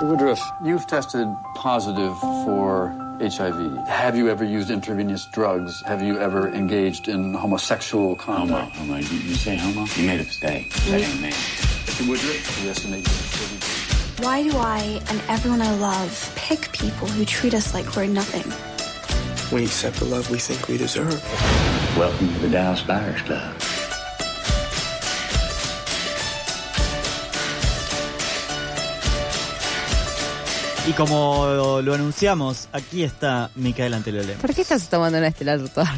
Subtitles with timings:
[0.00, 0.08] Mr.
[0.08, 2.88] Woodruff, you've tested positive for
[3.20, 3.86] HIV.
[3.86, 5.82] Have you ever used intravenous drugs?
[5.82, 8.76] Have you ever engaged in homosexual Homo, conduct?
[8.76, 8.96] homo.
[8.96, 9.84] You, you say homo?
[9.96, 10.72] You made a mistake.
[10.88, 11.28] That ain't me.
[11.28, 12.08] Mr.
[12.08, 17.52] Woodruff, we estimate you Why do I and everyone I love pick people who treat
[17.52, 18.50] us like we're nothing?
[19.54, 21.22] We accept the love we think we deserve.
[21.98, 23.54] Welcome to the Dallas Buyers Club.
[30.90, 31.46] Y como
[31.84, 34.32] lo anunciamos, aquí está Micaela Antelole.
[34.34, 35.88] ¿Por qué estás tomando una estelar Tours?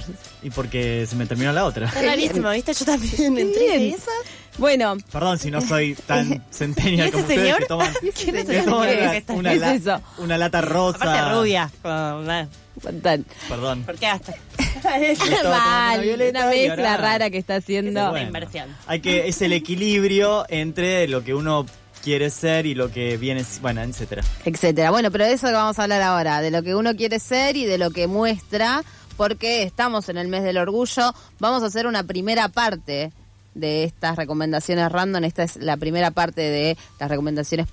[0.43, 1.87] Y porque se me terminó la otra.
[1.87, 2.75] Está rarísimo, ¿viste?
[2.75, 3.79] Yo también entré Bien.
[3.79, 4.11] de esa.
[4.59, 7.59] Bueno, Perdón si no soy tan centenial ¿Y ese como ustedes señor?
[7.61, 10.03] que toman, ¿Quién es que ese toman señor una, una ¿Qué es eso?
[10.19, 10.99] una lata rosa.
[11.01, 11.71] Aparte rubia.
[11.83, 13.25] Fantan.
[13.49, 13.83] Perdón.
[13.85, 14.35] ¿Por qué hasta?
[15.49, 18.11] Mal, una una mezcla ahora- rara que está haciendo.
[18.11, 18.27] Bueno.
[18.27, 18.69] inversión.
[18.87, 21.65] Hay que es el equilibrio entre lo que uno
[22.02, 24.23] quiere ser y lo que viene, bueno, etcétera.
[24.45, 24.91] etcétera.
[24.91, 27.64] Bueno, pero de eso vamos a hablar ahora, de lo que uno quiere ser y
[27.64, 28.83] de lo que muestra,
[29.17, 31.14] porque estamos en el mes del orgullo.
[31.39, 33.12] Vamos a hacer una primera parte
[33.55, 35.25] de estas recomendaciones random.
[35.25, 37.67] Esta es la primera parte de las recomendaciones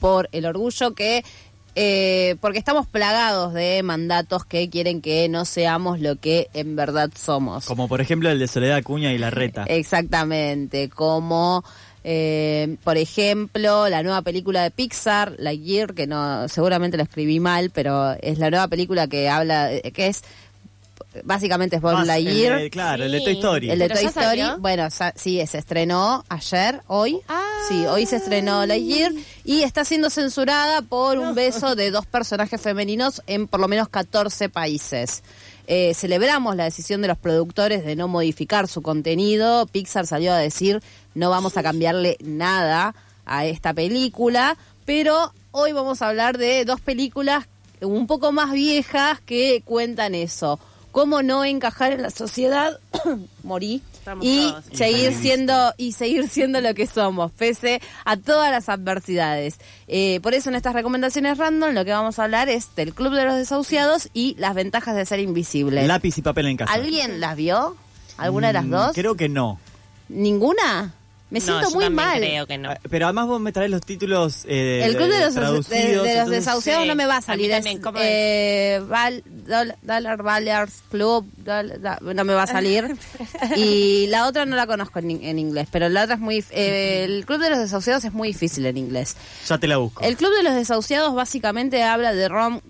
[0.00, 1.24] por el orgullo que
[1.76, 7.10] eh, porque estamos plagados de mandatos que quieren que no seamos lo que en verdad
[7.16, 7.64] somos.
[7.66, 9.64] Como por ejemplo el de Soledad Acuña y la reta.
[9.68, 11.64] Exactamente, como
[12.04, 17.70] eh, por ejemplo la nueva película de Pixar, Lightyear, que no seguramente la escribí mal,
[17.70, 20.22] pero es la nueva película que habla, eh, que es
[21.24, 22.68] básicamente es Bob Lightyear.
[22.70, 23.20] claro, el de.
[23.20, 23.70] Toy Story.
[23.70, 24.58] El de ¿Pero Toy Story, salió?
[24.58, 27.20] bueno, sa- sí, se estrenó ayer, hoy.
[27.68, 29.12] Sí, hoy se estrenó Lightyear
[29.42, 33.88] y está siendo censurada por un beso de dos personajes femeninos en por lo menos
[33.88, 35.22] 14 países.
[35.66, 39.66] Eh, celebramos la decisión de los productores de no modificar su contenido.
[39.66, 40.82] Pixar salió a decir
[41.14, 46.82] no vamos a cambiarle nada a esta película, pero hoy vamos a hablar de dos
[46.82, 47.46] películas
[47.80, 50.58] un poco más viejas que cuentan eso.
[50.92, 52.78] Cómo no encajar en la sociedad,
[53.42, 54.64] morí, Estamos y todos.
[54.74, 59.56] seguir siendo y seguir siendo lo que somos, pese a todas las adversidades.
[59.88, 63.14] Eh, por eso en estas recomendaciones random lo que vamos a hablar es del Club
[63.14, 65.86] de los Desahuciados y las ventajas de ser invisible.
[65.86, 66.70] Lápiz y papel en casa.
[66.74, 67.76] ¿Alguien las vio?
[68.18, 68.90] ¿Alguna de las Mm, dos?
[68.94, 69.58] Creo que no.
[70.10, 70.92] ¿Ninguna?
[71.30, 72.18] Me No, siento yo muy también mal.
[72.18, 72.70] creo que no.
[72.70, 75.70] Ah, Pero además vos me traes los títulos eh, El Club de los, de- los
[75.70, 76.88] entonces- Desahuciados sí.
[76.88, 77.50] no me va a A salir.
[77.50, 79.24] también, es, ¿cómo eh, Val-
[79.82, 82.94] Dollar Ballers Club, Dol- da- no me va a salir.
[83.56, 86.44] y la otra no la conozco en, en inglés, pero la otra es muy...
[86.50, 89.16] eh, el Club de los Desahuciados es muy difícil en inglés.
[89.48, 90.04] Ya te la busco.
[90.04, 92.62] El Club de los Desahuciados básicamente habla de Ron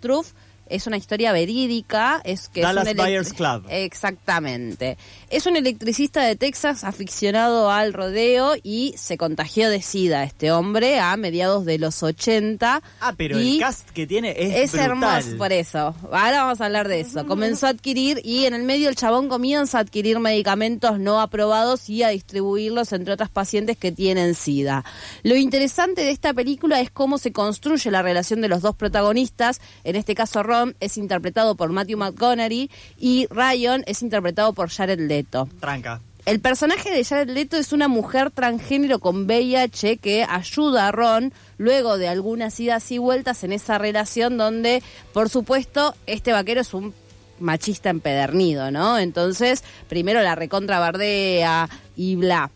[0.00, 0.26] Truth.
[0.72, 2.22] Es una historia verídica.
[2.24, 3.66] Es que Dallas Buyers Club.
[3.68, 4.96] Exactamente.
[5.28, 10.98] Es un electricista de Texas aficionado al rodeo y se contagió de SIDA este hombre
[10.98, 12.82] a mediados de los 80.
[13.00, 14.90] Ah, pero y el cast que tiene es, es brutal.
[14.90, 15.94] hermoso por eso.
[16.10, 17.26] Ahora vamos a hablar de eso.
[17.26, 21.90] Comenzó a adquirir y en el medio el chabón comienza a adquirir medicamentos no aprobados
[21.90, 24.84] y a distribuirlos entre otras pacientes que tienen SIDA.
[25.22, 29.60] Lo interesante de esta película es cómo se construye la relación de los dos protagonistas.
[29.84, 35.00] En este caso Ron es interpretado por Matthew McConaughey y Ryan es interpretado por Jared
[35.00, 35.48] Leto.
[35.60, 36.00] Tranca.
[36.24, 41.32] El personaje de Jared Leto es una mujer transgénero con VIH que ayuda a Ron
[41.58, 46.74] luego de algunas idas y vueltas en esa relación donde, por supuesto, este vaquero es
[46.74, 46.94] un
[47.40, 48.98] machista empedernido, ¿no?
[48.98, 52.52] Entonces, primero la recontra bardea y bla.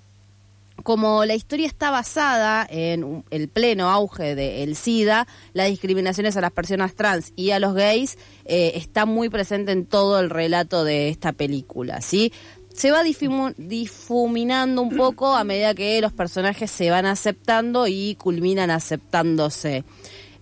[0.83, 6.53] Como la historia está basada en el pleno auge del SIDA, las discriminaciones a las
[6.53, 11.09] personas trans y a los gays eh, está muy presente en todo el relato de
[11.09, 12.33] esta película, ¿sí?
[12.75, 18.71] Se va difuminando un poco a medida que los personajes se van aceptando y culminan
[18.71, 19.83] aceptándose.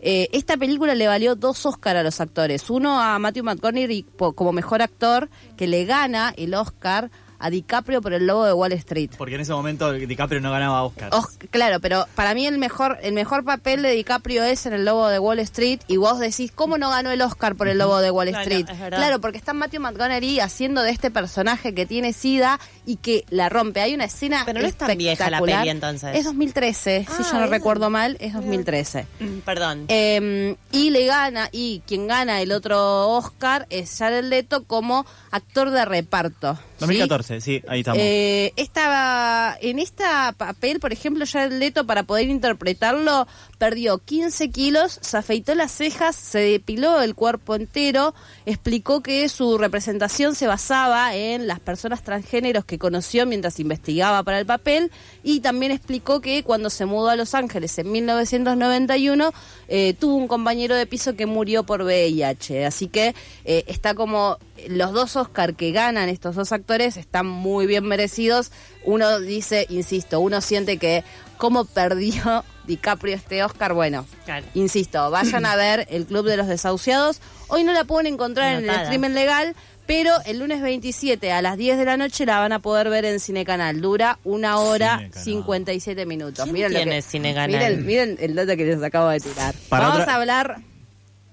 [0.07, 2.69] Eh, esta película le valió dos Oscar a los actores.
[2.69, 8.13] Uno a Matthew McConaughey como mejor actor, que le gana el Oscar a DiCaprio por
[8.13, 9.11] el lobo de Wall Street.
[9.19, 11.11] Porque en ese momento DiCaprio no ganaba Oscar.
[11.13, 14.85] Os- claro, pero para mí el mejor el mejor papel de DiCaprio es en El
[14.85, 17.99] Lobo de Wall Street y vos decís, ¿cómo no ganó el Oscar por El Lobo
[18.01, 18.67] de Wall Street?
[18.91, 23.49] Claro, porque está Matthew McConaughey haciendo de este personaje que tiene SIDA y que la
[23.49, 23.81] rompe.
[23.81, 25.59] Hay una escena Pero no es tan vieja la espectacular.
[25.61, 26.17] peli, entonces.
[26.17, 29.07] Es 2013, si Ah, yo no es- recuerdo mal, es 2013.
[29.21, 29.85] Mm, Perdón.
[29.89, 35.71] Eh, y le gana, y quien gana el otro Oscar es Jared Leto como actor
[35.71, 36.59] de reparto.
[36.79, 38.03] 2014, sí, ahí estamos.
[38.03, 43.27] Eh, esta, en esta papel, por ejemplo, Jared Leto, para poder interpretarlo,
[43.59, 48.15] perdió 15 kilos, se afeitó las cejas, se depiló el cuerpo entero,
[48.47, 54.39] explicó que su representación se basaba en las personas transgéneros que conoció mientras investigaba para
[54.39, 54.91] el papel
[55.23, 59.33] y también explicó que cuando se mudó a Los Ángeles en 1991
[59.69, 62.67] eh, tuvo un compañero de piso que murió por VIH.
[62.67, 64.39] Así que eh, está como
[64.69, 68.51] los dos Oscar que ganan estos dos actores están muy bien merecidos.
[68.85, 71.05] Uno dice, insisto, uno siente que
[71.37, 73.75] cómo perdió DiCaprio este Oscar.
[73.75, 74.47] Bueno, Claro.
[74.55, 77.21] insisto, vayan a ver el Club de los Desahuciados.
[77.49, 79.55] Hoy no la pueden encontrar en el streaming legal.
[79.87, 83.05] Pero el lunes 27 a las 10 de la noche la van a poder ver
[83.05, 83.83] en Cinecanal.
[83.83, 85.25] Dura una hora Cinecanal.
[85.25, 86.45] 57 minutos.
[86.45, 87.51] ¿Quién Miren lo tiene que- Cinecanal?
[87.51, 89.55] Miren, miren el dato que les acabo de tirar.
[89.69, 90.57] Para Vamos otra- a hablar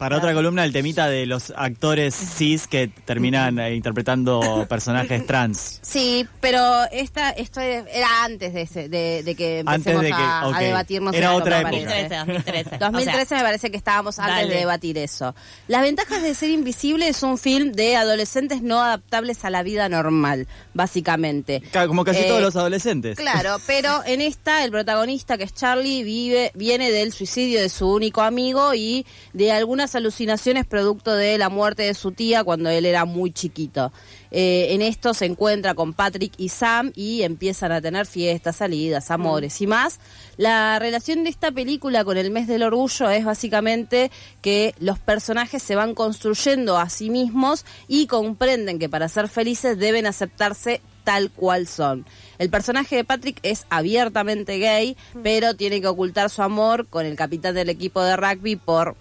[0.01, 5.77] Para otra columna, el temita de los actores cis que terminan eh, interpretando personajes trans.
[5.83, 10.13] Sí, pero esta, esto era antes de, ese- de, de que Antes empecemos de que-
[10.15, 10.57] a, a ok.
[10.57, 11.13] debatirnos.
[11.13, 11.71] Era en otra época.
[11.86, 12.15] parece.
[12.15, 12.77] 2013, 2013.
[12.80, 14.53] 2013 O sea, me parece que estábamos antes dale.
[14.53, 15.36] de debatir eso.
[15.68, 19.88] Las ventajas de ser invisible es un film de adolescentes no adaptables a la vida
[19.88, 21.62] normal, básicamente.
[21.71, 23.18] Ca- Como casi Eh, todos los adolescentes.
[23.18, 27.88] Claro, pero en esta el protagonista que es Charlie vive viene del suicidio de su
[27.88, 32.85] único amigo y de algunas alucinaciones producto de la muerte de su tía cuando él
[32.85, 33.91] era muy chiquito.
[34.31, 39.11] Eh, en esto se encuentra con Patrick y Sam y empiezan a tener fiestas, salidas,
[39.11, 39.99] amores y más.
[40.38, 44.11] La relación de esta película con el mes del orgullo es básicamente
[44.41, 49.77] que los personajes se van construyendo a sí mismos y comprenden que para ser felices
[49.77, 52.05] deben aceptarse tal cual son.
[52.37, 57.15] El personaje de Patrick es abiertamente gay, pero tiene que ocultar su amor con el
[57.15, 58.95] capitán del equipo de rugby por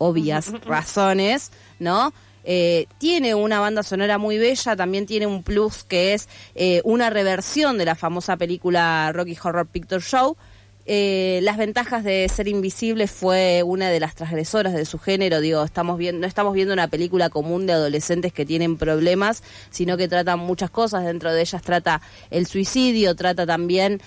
[0.00, 2.12] obvias razones, ¿no?
[2.42, 7.10] Eh, tiene una banda sonora muy bella, también tiene un plus que es eh, una
[7.10, 10.36] reversión de la famosa película Rocky Horror Picture Show.
[10.86, 15.40] Eh, las ventajas de ser invisible fue una de las transgresoras de su género.
[15.42, 19.98] Digo, estamos viendo, no estamos viendo una película común de adolescentes que tienen problemas, sino
[19.98, 21.04] que tratan muchas cosas.
[21.04, 22.00] Dentro de ellas trata
[22.30, 24.00] el suicidio, trata también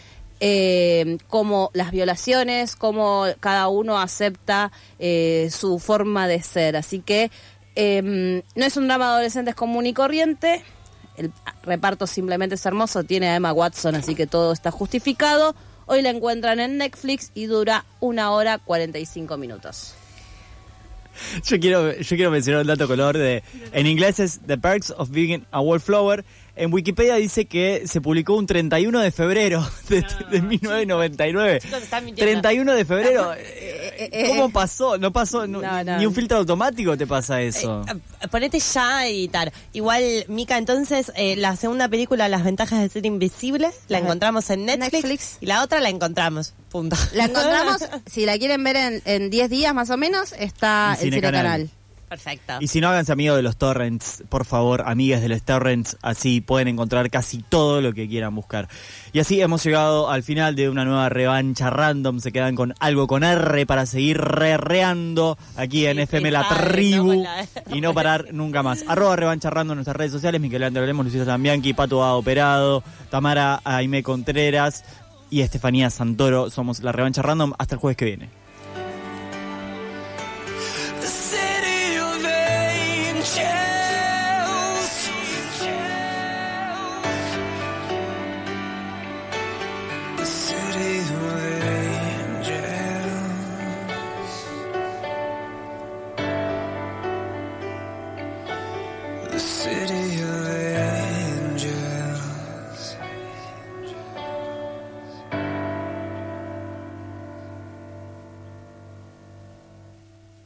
[0.45, 6.75] eh, como las violaciones, cómo cada uno acepta eh, su forma de ser.
[6.75, 7.31] Así que
[7.78, 10.62] eh, no es un drama de adolescentes común y corriente.
[11.16, 11.31] El
[11.63, 13.06] reparto simplemente es hermoso.
[13.06, 15.56] Tiene a Emma Watson, así que todo está justificado.
[15.86, 19.96] Hoy la encuentran en Netflix y dura una hora 45 minutos.
[21.46, 23.44] Yo quiero, yo quiero mencionar un dato color de.
[23.72, 26.25] En inglés es The Perks of Being a Wallflower.
[26.55, 31.59] En Wikipedia dice que se publicó un 31 de febrero de, de 1999.
[31.61, 32.31] Chicos, están mintiendo.
[32.41, 33.33] 31 de febrero.
[33.38, 34.97] eh, eh, ¿Cómo pasó?
[35.00, 35.47] No pasó.
[35.47, 35.97] no- No, no.
[35.97, 37.83] Ni un filtro automático te pasa eso.
[37.88, 39.51] Eh, Ponete ya a editar.
[39.73, 44.05] Igual, Mica, entonces, eh, la segunda película, Las ventajas de ser invisible, la Ajá.
[44.05, 45.38] encontramos en Netflix, Netflix.
[45.41, 46.53] y la otra la encontramos.
[46.69, 46.95] Punto.
[47.13, 47.77] La encontramos,
[48.11, 51.41] si la quieren ver en, en 10 días más o menos, está En Cinecanal.
[51.61, 51.69] Cinecanal.
[52.13, 52.54] Perfecto.
[52.60, 56.42] Y si no, háganse amigos de los torrents, por favor, amigas de los torrents, así
[56.42, 58.68] pueden encontrar casi todo lo que quieran buscar.
[59.13, 63.07] Y así hemos llegado al final de una nueva revancha random, se quedan con algo
[63.07, 67.13] con R para seguir rerreando aquí en Sí, FM La Tribu ¿no?
[67.15, 67.45] Con la-
[67.75, 68.83] y no parar nunca más.
[68.88, 72.83] Arroba revancha random en nuestras redes sociales, Miguel Andrés Lemos, Luisito Zambianchi, Pato A Operado,
[73.10, 74.83] Tamara Aime Contreras
[75.30, 76.50] y Estefanía Santoro.
[76.51, 78.43] Somos la revancha random hasta el jueves que viene.
[99.63, 99.93] City.
[99.96, 100.02] of